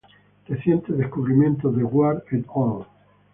[0.47, 2.87] Recientes descubrimientos de Ward "et al.